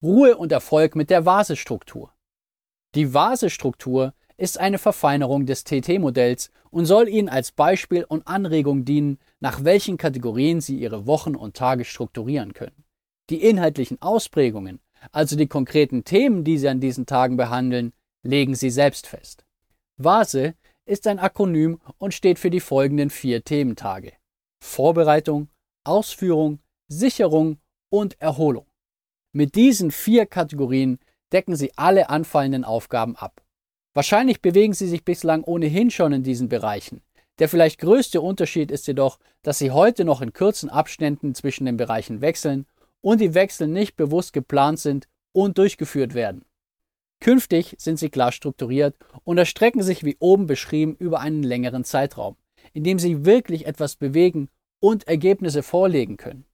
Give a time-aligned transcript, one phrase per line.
[0.00, 2.12] Ruhe und Erfolg mit der Vasestruktur.
[2.94, 9.18] Die Vasestruktur ist eine Verfeinerung des TT-Modells und soll Ihnen als Beispiel und Anregung dienen,
[9.40, 12.84] nach welchen Kategorien Sie Ihre Wochen und Tage strukturieren können.
[13.28, 14.78] Die inhaltlichen Ausprägungen,
[15.10, 17.92] also die konkreten Themen, die Sie an diesen Tagen behandeln,
[18.22, 19.44] legen Sie selbst fest.
[19.96, 20.54] Vase
[20.86, 24.12] ist ein Akronym und steht für die folgenden vier Thementage.
[24.62, 25.48] Vorbereitung,
[25.82, 27.58] Ausführung, Sicherung
[27.90, 28.67] und Erholung.
[29.38, 30.98] Mit diesen vier Kategorien
[31.32, 33.40] decken Sie alle anfallenden Aufgaben ab.
[33.94, 37.02] Wahrscheinlich bewegen Sie sich bislang ohnehin schon in diesen Bereichen.
[37.38, 41.76] Der vielleicht größte Unterschied ist jedoch, dass Sie heute noch in kurzen Abständen zwischen den
[41.76, 42.66] Bereichen wechseln
[43.00, 46.44] und die Wechsel nicht bewusst geplant sind und durchgeführt werden.
[47.20, 52.34] Künftig sind sie klar strukturiert und erstrecken sich wie oben beschrieben über einen längeren Zeitraum,
[52.72, 54.48] in dem Sie wirklich etwas bewegen
[54.80, 56.44] und Ergebnisse vorlegen können.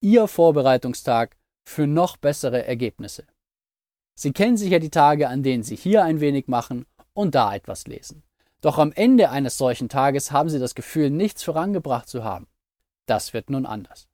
[0.00, 1.37] Ihr Vorbereitungstag
[1.68, 3.26] für noch bessere Ergebnisse.
[4.14, 7.86] Sie kennen sicher die Tage, an denen Sie hier ein wenig machen und da etwas
[7.86, 8.24] lesen.
[8.60, 12.48] Doch am Ende eines solchen Tages haben Sie das Gefühl, nichts vorangebracht zu haben.
[13.06, 14.08] Das wird nun anders.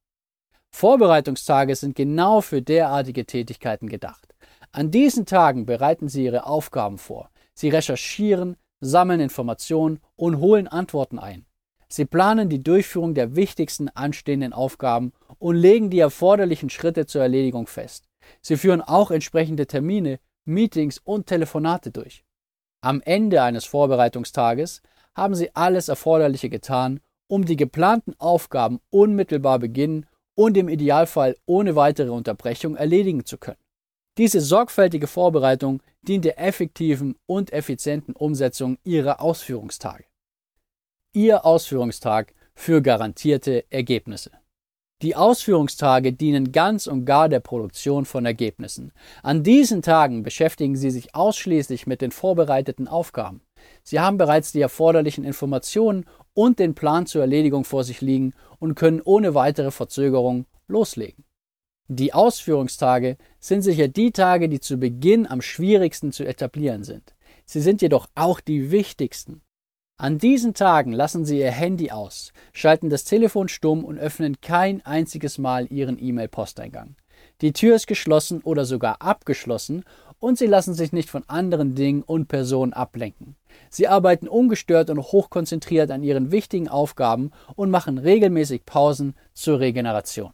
[0.70, 4.34] Vorbereitungstage sind genau für derartige Tätigkeiten gedacht.
[4.72, 7.30] An diesen Tagen bereiten Sie Ihre Aufgaben vor.
[7.55, 11.46] Sie recherchieren, sammeln Informationen und holen Antworten ein.
[11.88, 17.66] Sie planen die Durchführung der wichtigsten anstehenden Aufgaben und legen die erforderlichen Schritte zur Erledigung
[17.66, 18.08] fest.
[18.40, 22.24] Sie führen auch entsprechende Termine, Meetings und Telefonate durch.
[22.80, 24.82] Am Ende eines Vorbereitungstages
[25.14, 31.77] haben Sie alles Erforderliche getan, um die geplanten Aufgaben unmittelbar beginnen und im Idealfall ohne
[31.77, 33.58] weitere Unterbrechung erledigen zu können.
[34.18, 40.05] Diese sorgfältige Vorbereitung dient der effektiven und effizienten Umsetzung Ihrer Ausführungstage.
[41.17, 44.33] Ihr Ausführungstag für garantierte Ergebnisse.
[45.01, 48.91] Die Ausführungstage dienen ganz und gar der Produktion von Ergebnissen.
[49.23, 53.42] An diesen Tagen beschäftigen Sie sich ausschließlich mit den vorbereiteten Aufgaben.
[53.85, 58.75] Sie haben bereits die erforderlichen Informationen und den Plan zur Erledigung vor sich liegen und
[58.75, 61.23] können ohne weitere Verzögerung loslegen.
[61.86, 67.14] Die Ausführungstage sind sicher die Tage, die zu Beginn am schwierigsten zu etablieren sind.
[67.46, 69.43] Sie sind jedoch auch die wichtigsten.
[69.96, 74.84] An diesen Tagen lassen Sie Ihr Handy aus, schalten das Telefon stumm und öffnen kein
[74.84, 76.96] einziges Mal Ihren E-Mail-Posteingang.
[77.42, 79.84] Die Tür ist geschlossen oder sogar abgeschlossen
[80.18, 83.36] und Sie lassen sich nicht von anderen Dingen und Personen ablenken.
[83.70, 90.33] Sie arbeiten ungestört und hochkonzentriert an Ihren wichtigen Aufgaben und machen regelmäßig Pausen zur Regeneration.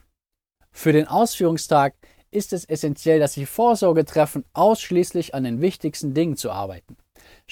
[0.73, 1.95] Für den Ausführungstag
[2.31, 6.97] ist es essentiell, dass Sie Vorsorge treffen, ausschließlich an den wichtigsten Dingen zu arbeiten.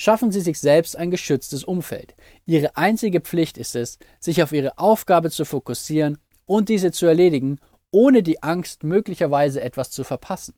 [0.01, 2.15] Schaffen Sie sich selbst ein geschütztes Umfeld.
[2.47, 7.59] Ihre einzige Pflicht ist es, sich auf Ihre Aufgabe zu fokussieren und diese zu erledigen,
[7.91, 10.55] ohne die Angst, möglicherweise etwas zu verpassen.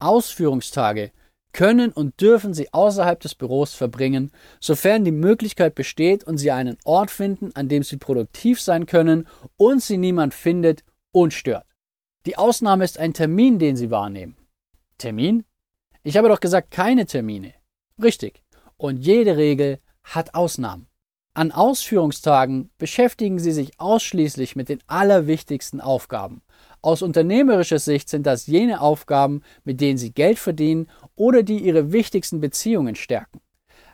[0.00, 1.12] Ausführungstage
[1.52, 6.76] können und dürfen Sie außerhalb des Büros verbringen, sofern die Möglichkeit besteht und Sie einen
[6.84, 10.82] Ort finden, an dem Sie produktiv sein können und Sie niemand findet
[11.12, 11.66] und stört.
[12.26, 14.36] Die Ausnahme ist ein Termin, den Sie wahrnehmen.
[14.98, 15.44] Termin?
[16.02, 17.54] Ich habe doch gesagt keine Termine.
[18.02, 18.42] Richtig.
[18.82, 20.88] Und jede Regel hat Ausnahmen.
[21.34, 26.42] An Ausführungstagen beschäftigen Sie sich ausschließlich mit den allerwichtigsten Aufgaben.
[26.80, 31.92] Aus unternehmerischer Sicht sind das jene Aufgaben, mit denen Sie Geld verdienen oder die Ihre
[31.92, 33.40] wichtigsten Beziehungen stärken.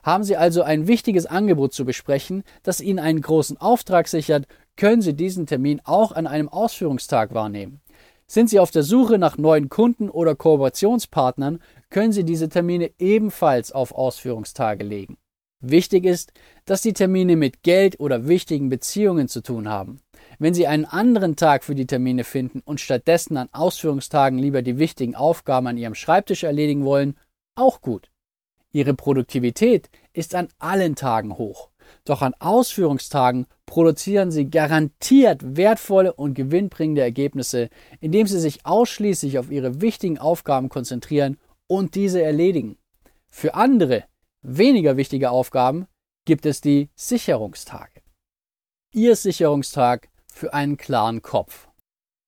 [0.05, 5.03] Haben Sie also ein wichtiges Angebot zu besprechen, das Ihnen einen großen Auftrag sichert, können
[5.03, 7.83] Sie diesen Termin auch an einem Ausführungstag wahrnehmen.
[8.27, 13.73] Sind Sie auf der Suche nach neuen Kunden oder Kooperationspartnern, können Sie diese Termine ebenfalls
[13.73, 15.19] auf Ausführungstage legen.
[15.61, 16.33] Wichtig ist,
[16.67, 20.01] dass die Termine mit Geld oder wichtigen Beziehungen zu tun haben.
[20.39, 24.79] Wenn Sie einen anderen Tag für die Termine finden und stattdessen an Ausführungstagen lieber die
[24.79, 27.17] wichtigen Aufgaben an Ihrem Schreibtisch erledigen wollen,
[27.57, 28.11] auch gut.
[28.71, 31.71] Ihre Produktivität ist an allen Tagen hoch.
[32.05, 37.69] Doch an Ausführungstagen produzieren Sie garantiert wertvolle und gewinnbringende Ergebnisse,
[38.01, 41.39] indem Sie sich ausschließlich auf Ihre wichtigen Aufgaben konzentrieren
[41.69, 42.77] und diese erledigen.
[43.31, 44.05] Für andere,
[44.43, 45.87] weniger wichtige Aufgaben
[46.25, 48.01] gibt es die Sicherungstage.
[48.93, 51.69] Ihr Sicherungstag für einen klaren Kopf.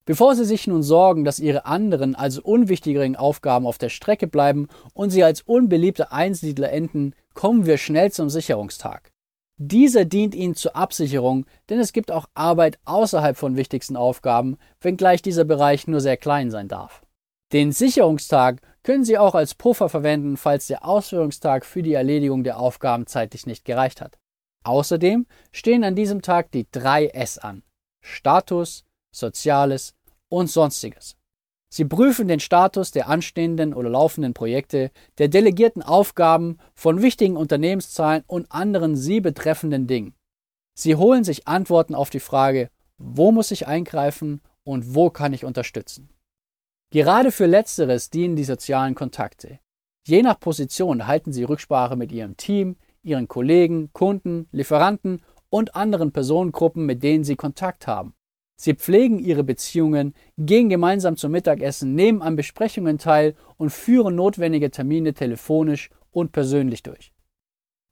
[0.04, 4.68] Bevor Sie sich nun sorgen, dass Ihre anderen, also unwichtigeren Aufgaben auf der Strecke bleiben
[4.94, 9.12] und Sie als unbeliebte Einsiedler enden, kommen wir schnell zum Sicherungstag.
[9.56, 15.20] Dieser dient Ihnen zur Absicherung, denn es gibt auch Arbeit außerhalb von wichtigsten Aufgaben, wenngleich
[15.20, 17.02] dieser Bereich nur sehr klein sein darf.
[17.52, 22.58] Den Sicherungstag können Sie auch als Puffer verwenden, falls der Ausführungstag für die Erledigung der
[22.58, 24.18] Aufgaben zeitlich nicht gereicht hat.
[24.64, 27.62] Außerdem stehen an diesem Tag die drei S an.
[28.02, 29.94] Status, Soziales
[30.28, 31.16] und Sonstiges.
[31.72, 38.24] Sie prüfen den Status der anstehenden oder laufenden Projekte, der delegierten Aufgaben, von wichtigen Unternehmenszahlen
[38.26, 40.14] und anderen Sie betreffenden Dingen.
[40.74, 45.44] Sie holen sich Antworten auf die Frage, wo muss ich eingreifen und wo kann ich
[45.44, 46.10] unterstützen.
[46.92, 49.60] Gerade für Letzteres dienen die sozialen Kontakte.
[50.06, 56.10] Je nach Position halten Sie Rücksprache mit Ihrem Team, Ihren Kollegen, Kunden, Lieferanten und anderen
[56.12, 58.14] Personengruppen, mit denen Sie Kontakt haben.
[58.60, 64.70] Sie pflegen ihre Beziehungen, gehen gemeinsam zum Mittagessen, nehmen an Besprechungen teil und führen notwendige
[64.70, 67.14] Termine telefonisch und persönlich durch.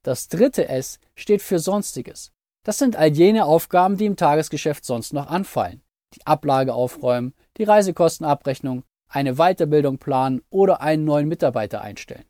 [0.02, 2.32] Das dritte S steht für Sonstiges.
[2.64, 5.80] Das sind all jene Aufgaben, die im Tagesgeschäft sonst noch anfallen.
[6.14, 12.24] Die Ablage aufräumen, die Reisekostenabrechnung, eine Weiterbildung planen oder einen neuen Mitarbeiter einstellen.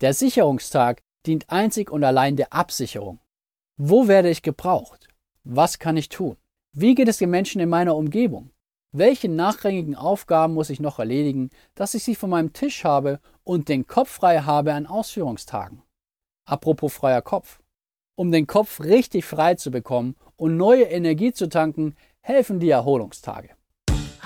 [0.00, 3.18] Der Sicherungstag dient einzig und allein der Absicherung.
[3.76, 5.08] Wo werde ich gebraucht?
[5.44, 6.36] Was kann ich tun?
[6.72, 8.50] Wie geht es den Menschen in meiner Umgebung?
[8.92, 13.68] Welche nachrangigen Aufgaben muss ich noch erledigen, dass ich sie von meinem Tisch habe und
[13.68, 15.82] den Kopf frei habe an Ausführungstagen?
[16.46, 17.60] Apropos freier Kopf.
[18.14, 23.55] Um den Kopf richtig frei zu bekommen und neue Energie zu tanken, helfen die Erholungstage.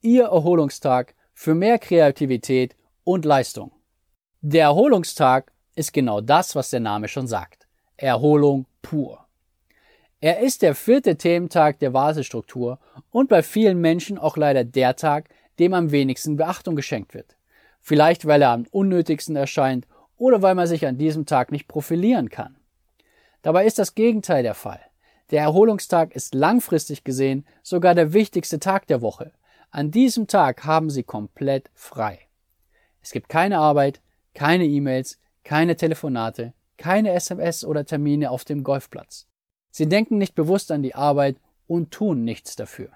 [0.00, 2.74] Ihr Erholungstag für mehr Kreativität
[3.04, 3.72] und Leistung.
[4.40, 7.66] Der Erholungstag ist genau das, was der Name schon sagt.
[7.96, 9.26] Erholung pur.
[10.20, 12.78] Er ist der vierte Thementag der Vasestruktur
[13.10, 15.28] und bei vielen Menschen auch leider der Tag,
[15.58, 17.36] dem am wenigsten Beachtung geschenkt wird.
[17.80, 19.86] Vielleicht weil er am unnötigsten erscheint
[20.16, 22.56] oder weil man sich an diesem Tag nicht profilieren kann.
[23.42, 24.80] Dabei ist das Gegenteil der Fall.
[25.30, 29.32] Der Erholungstag ist langfristig gesehen sogar der wichtigste Tag der Woche.
[29.70, 32.20] An diesem Tag haben Sie komplett frei.
[33.02, 34.00] Es gibt keine Arbeit,
[34.32, 39.26] keine E-Mails, keine Telefonate, keine SMS oder Termine auf dem Golfplatz.
[39.70, 41.36] Sie denken nicht bewusst an die Arbeit
[41.66, 42.88] und tun nichts dafür.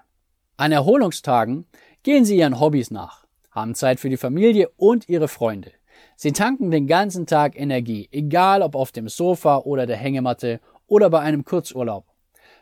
[0.57, 1.65] An Erholungstagen
[2.03, 5.71] gehen sie ihren Hobbys nach, haben Zeit für die Familie und ihre Freunde.
[6.15, 11.09] Sie tanken den ganzen Tag Energie, egal ob auf dem Sofa oder der Hängematte oder
[11.09, 12.05] bei einem Kurzurlaub.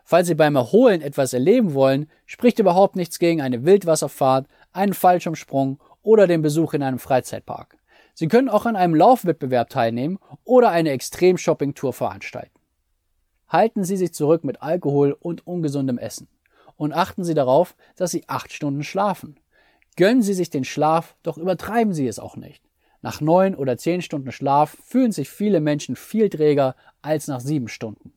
[0.04, 5.80] Falls Sie beim Erholen etwas erleben wollen, spricht überhaupt nichts gegen eine Wildwasserfahrt, einen Fallschirmsprung
[6.02, 7.78] oder den Besuch in einem Freizeitpark.
[8.20, 12.60] Sie können auch an einem Laufwettbewerb teilnehmen oder eine Extrem-Shopping-Tour veranstalten.
[13.48, 16.28] Halten Sie sich zurück mit Alkohol und ungesundem Essen.
[16.78, 19.40] Und achten Sie darauf, dass Sie acht Stunden schlafen.
[19.98, 22.64] Gönnen Sie sich den Schlaf, doch übertreiben Sie es auch nicht.
[23.04, 27.68] Nach neun oder zehn Stunden Schlaf fühlen sich viele Menschen viel träger als nach sieben
[27.68, 28.14] Stunden.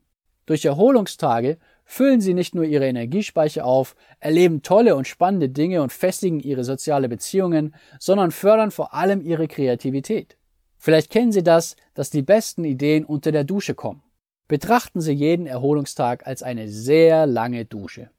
[0.47, 1.59] Durch Erholungstage
[1.91, 6.63] füllen sie nicht nur ihre Energiespeicher auf, erleben tolle und spannende Dinge und festigen ihre
[6.63, 10.37] soziale Beziehungen, sondern fördern vor allem ihre Kreativität.
[10.79, 14.05] Vielleicht kennen Sie das, dass die besten Ideen unter der Dusche kommen.
[14.47, 18.11] Betrachten Sie jeden Erholungstag als eine sehr lange Dusche.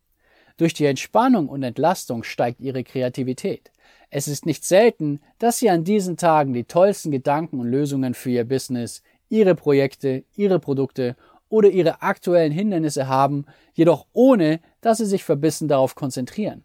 [0.57, 3.71] Durch die Entspannung und Entlastung steigt Ihre Kreativität.
[4.09, 8.31] Es ist nicht selten, dass Sie an diesen Tagen die tollsten Gedanken und Lösungen für
[8.31, 11.15] Ihr Business, Ihre Projekte, Ihre Produkte
[11.51, 16.63] oder Ihre aktuellen Hindernisse haben, jedoch ohne, dass Sie sich verbissen darauf konzentrieren.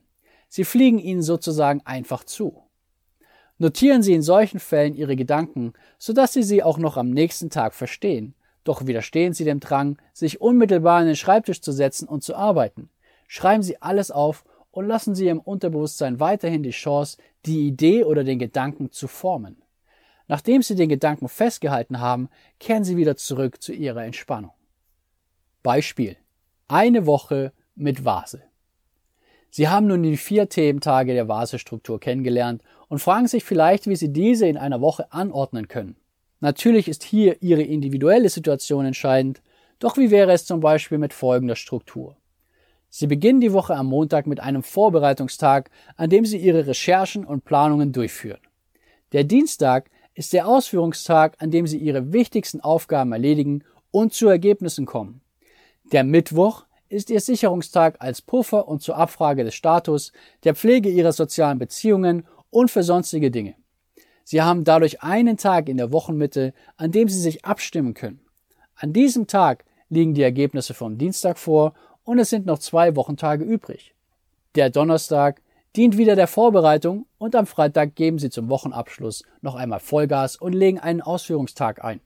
[0.48, 2.62] Sie fliegen Ihnen sozusagen einfach zu.
[3.58, 7.74] Notieren Sie in solchen Fällen Ihre Gedanken, sodass Sie sie auch noch am nächsten Tag
[7.74, 8.34] verstehen
[8.66, 12.90] doch widerstehen Sie dem Drang, sich unmittelbar an den Schreibtisch zu setzen und zu arbeiten.
[13.28, 18.24] Schreiben Sie alles auf und lassen Sie Ihrem Unterbewusstsein weiterhin die Chance, die Idee oder
[18.24, 19.62] den Gedanken zu formen.
[20.28, 22.28] Nachdem Sie den Gedanken festgehalten haben,
[22.58, 24.50] kehren Sie wieder zurück zu Ihrer Entspannung.
[25.66, 26.16] Beispiel.
[26.68, 28.40] Eine Woche mit Vase.
[29.50, 34.12] Sie haben nun die vier Thementage der Vasestruktur kennengelernt und fragen sich vielleicht, wie Sie
[34.12, 35.96] diese in einer Woche anordnen können.
[36.38, 39.42] Natürlich ist hier Ihre individuelle Situation entscheidend,
[39.80, 42.16] doch wie wäre es zum Beispiel mit folgender Struktur?
[42.88, 47.44] Sie beginnen die Woche am Montag mit einem Vorbereitungstag, an dem Sie Ihre Recherchen und
[47.44, 48.38] Planungen durchführen.
[49.10, 54.86] Der Dienstag ist der Ausführungstag, an dem Sie Ihre wichtigsten Aufgaben erledigen und zu Ergebnissen
[54.86, 55.22] kommen.
[55.92, 60.12] Der Mittwoch ist Ihr Sicherungstag als Puffer und zur Abfrage des Status,
[60.42, 63.54] der Pflege Ihrer sozialen Beziehungen und für sonstige Dinge.
[64.24, 68.20] Sie haben dadurch einen Tag in der Wochenmitte, an dem Sie sich abstimmen können.
[68.74, 73.44] An diesem Tag liegen die Ergebnisse vom Dienstag vor und es sind noch zwei Wochentage
[73.44, 73.94] übrig.
[74.56, 75.40] Der Donnerstag
[75.76, 80.52] dient wieder der Vorbereitung und am Freitag geben Sie zum Wochenabschluss noch einmal Vollgas und
[80.52, 82.00] legen einen Ausführungstag ein.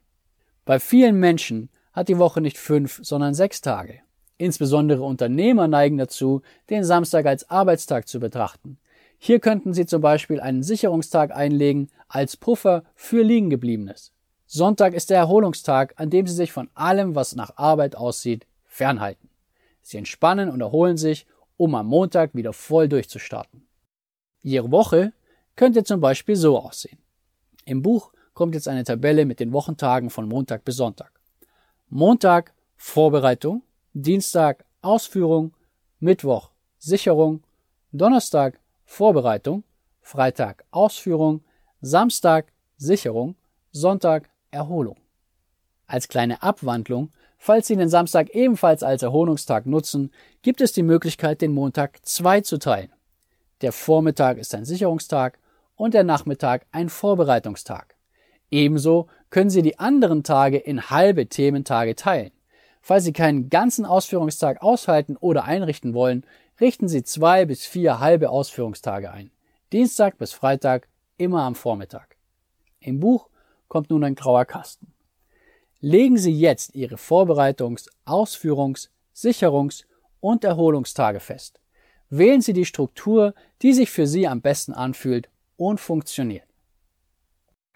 [0.66, 4.00] Bei vielen Menschen hat die Woche nicht fünf, sondern sechs Tage.
[4.38, 8.78] Insbesondere Unternehmer neigen dazu, den Samstag als Arbeitstag zu betrachten.
[9.18, 14.12] Hier könnten Sie zum Beispiel einen Sicherungstag einlegen als Puffer für Liegengebliebenes.
[14.46, 19.28] Sonntag ist der Erholungstag, an dem Sie sich von allem, was nach Arbeit aussieht, fernhalten.
[19.82, 21.26] Sie entspannen und erholen sich,
[21.58, 23.66] um am Montag wieder voll durchzustarten.
[24.42, 25.12] Ihre Woche
[25.54, 26.98] könnte zum Beispiel so aussehen.
[27.66, 31.19] Im Buch kommt jetzt eine Tabelle mit den Wochentagen von Montag bis Sonntag.
[31.92, 35.54] Montag Vorbereitung, Dienstag Ausführung,
[35.98, 37.42] Mittwoch Sicherung,
[37.90, 39.64] Donnerstag Vorbereitung,
[40.00, 41.42] Freitag Ausführung,
[41.80, 43.34] Samstag Sicherung,
[43.72, 44.98] Sonntag Erholung.
[45.88, 51.40] Als kleine Abwandlung, falls Sie den Samstag ebenfalls als Erholungstag nutzen, gibt es die Möglichkeit,
[51.40, 52.92] den Montag zwei zu teilen.
[53.62, 55.40] Der Vormittag ist ein Sicherungstag
[55.74, 57.96] und der Nachmittag ein Vorbereitungstag.
[58.48, 62.32] Ebenso können Sie die anderen Tage in halbe Thementage teilen.
[62.82, 66.24] Falls Sie keinen ganzen Ausführungstag aushalten oder einrichten wollen,
[66.60, 69.30] richten Sie zwei bis vier halbe Ausführungstage ein.
[69.72, 72.16] Dienstag bis Freitag immer am Vormittag.
[72.80, 73.28] Im Buch
[73.68, 74.92] kommt nun ein grauer Kasten.
[75.80, 79.84] Legen Sie jetzt Ihre Vorbereitungs-, Ausführungs-, Sicherungs-
[80.20, 81.60] und Erholungstage fest.
[82.10, 86.49] Wählen Sie die Struktur, die sich für Sie am besten anfühlt und funktioniert.